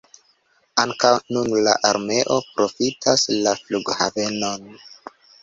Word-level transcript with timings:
Ankaŭ 0.83 1.11
nun 1.37 1.53
la 1.67 1.75
armeo 1.89 2.39
profitas 2.55 3.27
la 3.45 3.55
flughavenon. 3.61 4.67